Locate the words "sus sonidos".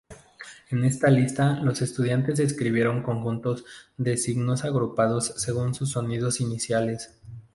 5.75-6.41